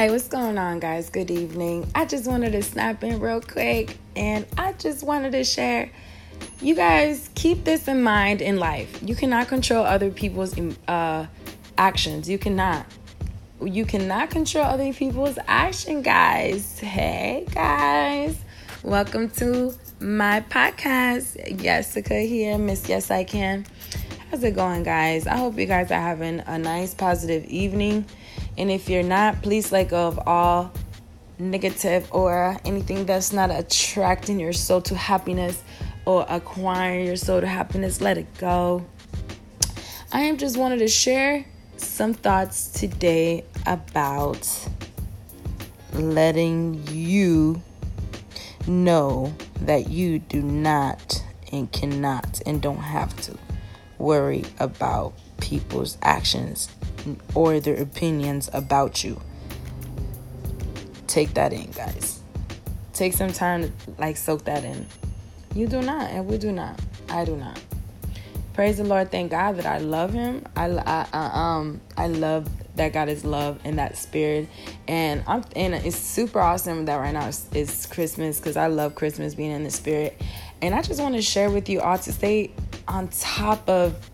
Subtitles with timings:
[0.00, 1.10] Hey, what's going on, guys?
[1.10, 1.86] Good evening.
[1.94, 5.90] I just wanted to snap in real quick and I just wanted to share.
[6.62, 8.98] You guys keep this in mind in life.
[9.02, 10.58] You cannot control other people's
[10.88, 11.26] uh,
[11.76, 12.30] actions.
[12.30, 12.86] You cannot.
[13.60, 16.78] You cannot control other people's action, guys.
[16.78, 18.38] Hey, guys.
[18.82, 21.60] Welcome to my podcast.
[21.62, 23.66] Jessica here, Miss Yes I Can.
[24.30, 25.26] How's it going, guys?
[25.26, 28.06] I hope you guys are having a nice, positive evening.
[28.58, 30.72] And if you're not, please let go of all
[31.38, 35.62] negative or anything that's not attracting your soul to happiness
[36.04, 38.00] or acquiring your soul to happiness.
[38.00, 38.84] Let it go.
[40.12, 44.68] I am just wanted to share some thoughts today about
[45.92, 47.62] letting you
[48.66, 53.36] know that you do not and cannot and don't have to
[53.98, 56.68] worry about people's actions
[57.34, 59.20] or their opinions about you.
[61.06, 62.20] Take that in, guys.
[62.92, 64.86] Take some time to like soak that in.
[65.54, 66.78] You do not, and we do not.
[67.08, 67.60] I do not.
[68.52, 69.10] Praise the Lord.
[69.10, 70.44] Thank God that I love Him.
[70.54, 74.48] I, I, I um I love that God is love and that spirit.
[74.86, 78.94] And I'm and it's super awesome that right now it's, it's Christmas because I love
[78.94, 80.20] Christmas being in the spirit.
[80.62, 82.52] And I just want to share with you all to stay
[82.86, 84.10] on top of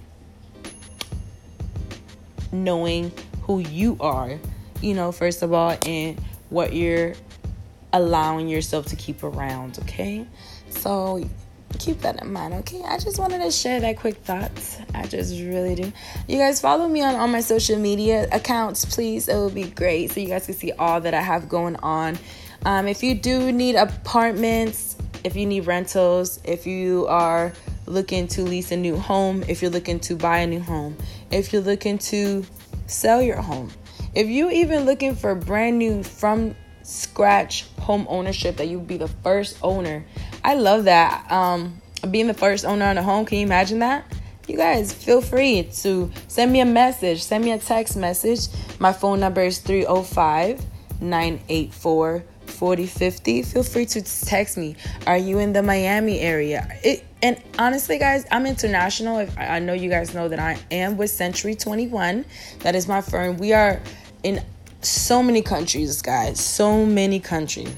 [2.53, 4.39] knowing who you are,
[4.81, 6.19] you know, first of all, and
[6.51, 7.15] what you're
[7.93, 10.27] allowing yourself to keep around, okay?
[10.71, 11.29] So
[11.79, 12.83] keep that in mind, okay?
[12.87, 14.79] I just wanted to share that quick thoughts.
[14.95, 15.93] I just really do.
[16.29, 19.29] You guys follow me on all my social media accounts, please.
[19.29, 22.19] It would be great so you guys can see all that I have going on.
[22.65, 27.53] Um, if you do need apartments, if you need rentals, if you are
[27.87, 30.97] looking to lease a new home, if you're looking to buy a new home,
[31.31, 32.45] if you're looking to
[32.87, 33.71] sell your home,
[34.15, 36.55] if you're even looking for brand new from
[36.87, 40.05] scratch home ownership that you'd be the first owner.
[40.45, 41.31] I love that.
[41.31, 44.05] Um, being the first owner on a home, can you imagine that?
[44.47, 48.47] You guys feel free to send me a message, send me a text message.
[48.79, 50.65] My phone number is 305
[51.01, 52.25] 984
[52.57, 53.43] 4050.
[53.43, 54.77] Feel free to text me.
[55.07, 56.67] Are you in the Miami area?
[56.83, 59.19] It, and honestly, guys, I'm international.
[59.19, 62.25] If I know you guys know that I am with Century 21.
[62.61, 63.37] That is my firm.
[63.37, 63.81] We are
[64.23, 64.43] in
[64.83, 66.41] so many countries, guys.
[66.41, 67.75] So many countries.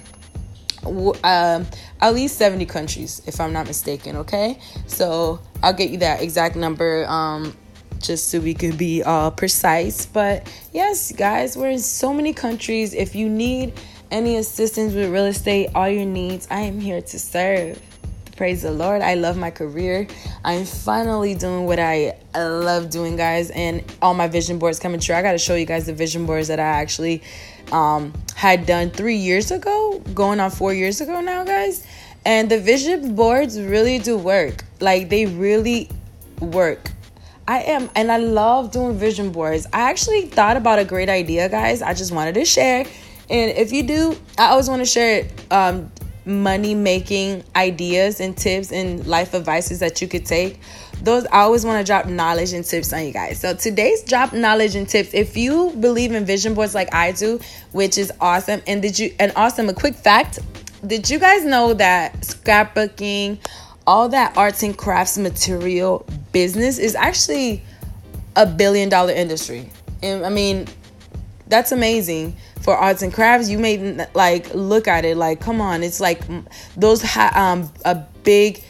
[0.84, 1.66] Um,
[2.00, 4.58] at least 70 countries, if I'm not mistaken, okay?
[4.86, 7.54] So I'll get you that exact number um,
[8.00, 10.06] just so we could be uh, precise.
[10.06, 12.94] But yes, guys, we're in so many countries.
[12.94, 13.74] If you need
[14.10, 17.80] any assistance with real estate, all your needs, I am here to serve.
[18.36, 19.02] Praise the Lord.
[19.02, 20.06] I love my career.
[20.44, 25.16] I'm finally doing what I love doing, guys, and all my vision boards coming true.
[25.16, 27.22] I got to show you guys the vision boards that I actually
[27.72, 31.84] um, had done three years ago, going on four years ago now, guys.
[32.24, 34.64] And the vision boards really do work.
[34.78, 35.88] Like, they really
[36.40, 36.92] work.
[37.48, 39.66] I am, and I love doing vision boards.
[39.72, 41.82] I actually thought about a great idea, guys.
[41.82, 42.84] I just wanted to share.
[43.30, 45.90] And if you do, I always want to share um,
[46.28, 50.60] money making ideas and tips and life advices that you could take.
[51.02, 53.40] Those i always want to drop knowledge and tips on you guys.
[53.40, 57.40] So today's drop knowledge and tips if you believe in vision boards like i do
[57.72, 60.40] which is awesome and did you and awesome a quick fact
[60.86, 63.38] did you guys know that scrapbooking
[63.86, 67.62] all that arts and crafts material business is actually
[68.36, 69.70] a billion dollar industry?
[70.02, 70.66] And i mean
[71.46, 72.36] that's amazing
[72.68, 76.20] for arts and crafts you may like look at it like come on it's like
[76.76, 78.62] those ha- um a big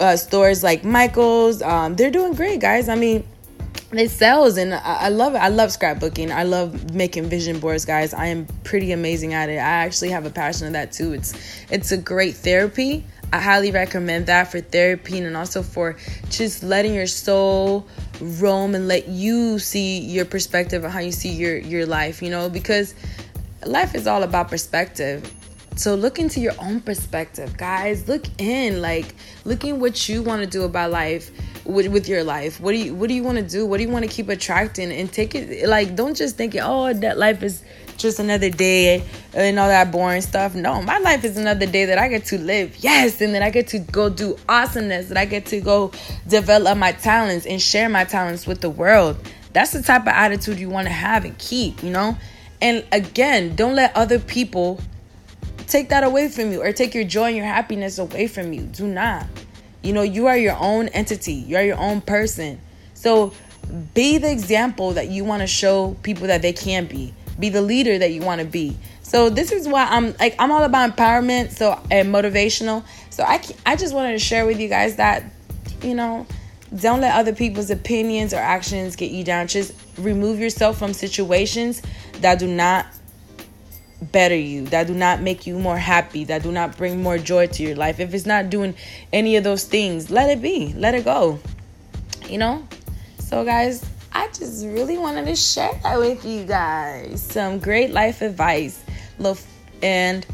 [0.00, 2.88] uh, stores like michael's um they're doing great guys.
[2.88, 3.22] I mean
[3.92, 6.30] it sells and I, I love it i love scrapbooking.
[6.30, 8.14] I love making vision boards guys.
[8.14, 9.58] I am pretty amazing at it.
[9.58, 11.12] I actually have a passion of that too.
[11.12, 11.34] It's
[11.70, 13.04] it's a great therapy.
[13.30, 15.96] I highly recommend that for therapy and also for
[16.30, 17.86] just letting your soul
[18.22, 22.30] roam and let you see your perspective and how you see your your life, you
[22.30, 22.94] know, because
[23.66, 25.32] life is all about perspective.
[25.74, 28.06] So look into your own perspective, guys.
[28.06, 29.14] Look in, like
[29.44, 31.30] looking what you want to do about life
[31.64, 32.60] with, with your life.
[32.60, 33.66] What do you what do you want to do?
[33.66, 34.92] What do you want to keep attracting?
[34.92, 37.62] And take it like don't just think, oh, that life is
[38.02, 40.54] just another day and all that boring stuff.
[40.54, 42.76] No, my life is another day that I get to live.
[42.78, 45.92] Yes, and then I get to go do awesomeness, that I get to go
[46.28, 49.16] develop my talents and share my talents with the world.
[49.52, 52.16] That's the type of attitude you want to have and keep, you know?
[52.60, 54.80] And again, don't let other people
[55.66, 58.62] take that away from you or take your joy and your happiness away from you.
[58.62, 59.26] Do not.
[59.82, 62.60] You know, you are your own entity, you are your own person.
[62.94, 63.32] So
[63.94, 67.14] be the example that you want to show people that they can be.
[67.38, 68.76] Be the leader that you want to be.
[69.02, 72.84] So this is why I'm like I'm all about empowerment, so and motivational.
[73.10, 75.24] So I I just wanted to share with you guys that
[75.82, 76.26] you know
[76.74, 79.48] don't let other people's opinions or actions get you down.
[79.48, 81.82] Just remove yourself from situations
[82.20, 82.86] that do not
[84.00, 87.46] better you, that do not make you more happy, that do not bring more joy
[87.46, 88.00] to your life.
[88.00, 88.74] If it's not doing
[89.12, 90.72] any of those things, let it be.
[90.74, 91.38] Let it go.
[92.28, 92.66] You know?
[93.18, 97.22] So guys, I just really wanted to share that with you guys.
[97.22, 98.82] Some great life advice.
[99.82, 100.26] And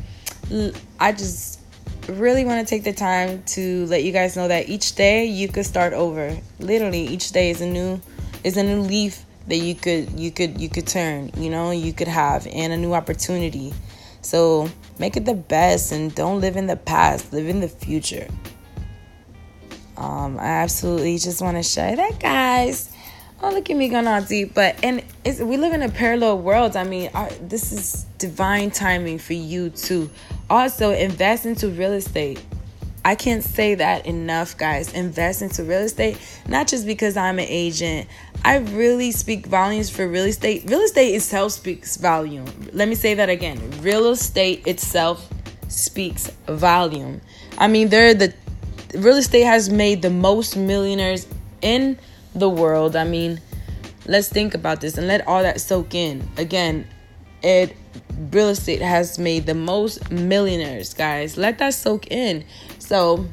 [1.01, 1.61] I just
[2.09, 5.49] really want to take the time to let you guys know that each day you
[5.49, 6.37] could start over.
[6.59, 8.01] Literally, each day is a new
[8.45, 11.31] is a new leaf that you could you could you could turn.
[11.37, 13.73] You know, you could have and a new opportunity.
[14.23, 17.33] So make it the best and don't live in the past.
[17.33, 18.29] Live in the future.
[19.97, 22.93] Um, I absolutely just want to share that, guys.
[23.41, 24.55] Oh, look at me going deep.
[24.55, 26.77] But and it's we live in a parallel world.
[26.77, 30.11] I mean, our, this is divine timing for you to
[30.51, 32.45] also invest into real estate.
[33.05, 34.93] I can't say that enough, guys.
[34.93, 36.19] Invest into real estate,
[36.49, 38.09] not just because I'm an agent.
[38.45, 40.65] I really speak volumes for real estate.
[40.69, 42.47] Real estate itself speaks volume.
[42.73, 43.59] Let me say that again.
[43.81, 45.29] Real estate itself
[45.69, 47.21] speaks volume.
[47.57, 48.35] I mean, they're the
[48.95, 51.27] real estate has made the most millionaires
[51.63, 51.99] in
[52.35, 52.97] the world.
[52.97, 53.41] I mean,
[54.07, 56.29] let's think about this and let all that soak in.
[56.37, 56.87] Again,
[57.43, 57.77] it
[58.31, 61.37] real estate has made the most millionaires, guys.
[61.37, 62.45] Let that soak in.
[62.79, 63.27] So,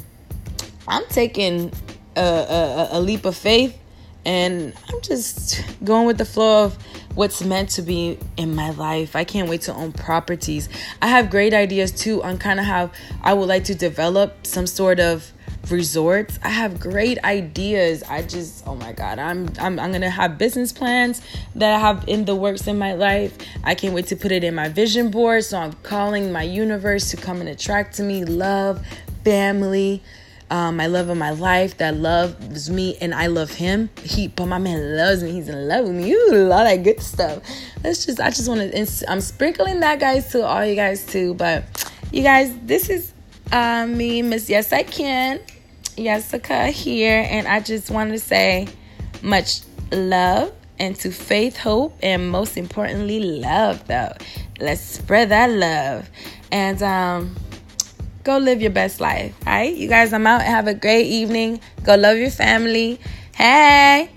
[0.88, 1.72] I'm taking
[2.16, 3.78] a, a, a leap of faith
[4.26, 6.78] and I'm just going with the flow of
[7.16, 9.16] what's meant to be in my life.
[9.16, 10.68] I can't wait to own properties.
[11.02, 14.68] I have great ideas too on kind of how I would like to develop some
[14.68, 15.32] sort of
[15.72, 16.40] resorts.
[16.44, 18.04] I have great ideas.
[18.04, 21.22] I just oh my god, I'm I'm I'm going to have business plans
[21.56, 23.38] that I have in the works in my life.
[23.64, 25.44] I can't wait to put it in my vision board.
[25.44, 28.86] So I'm calling my universe to come and attract to me love,
[29.24, 30.02] family,
[30.50, 33.90] um, my love of my life that loves me and I love him.
[34.04, 35.32] He, but my man loves me.
[35.32, 36.12] He's in love with me.
[36.14, 37.42] Ooh, all that good stuff.
[37.84, 41.34] Let's just, I just want to, I'm sprinkling that guys to all you guys too.
[41.34, 41.66] But
[42.12, 43.12] you guys, this is
[43.52, 45.40] uh, me, Miss Yes I Can.
[45.98, 48.68] Jessica here, and I just want to say
[49.22, 49.62] much
[49.92, 53.88] love and to faith, hope, and most importantly, love.
[53.88, 54.14] Though,
[54.60, 56.10] let's spread that love
[56.52, 57.36] and um,
[58.24, 59.34] go live your best life.
[59.48, 60.42] All right, you guys, I'm out.
[60.42, 61.60] Have a great evening.
[61.84, 63.00] Go love your family.
[63.36, 64.10] Hey,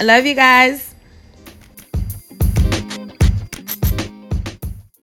[0.00, 0.93] I love you guys.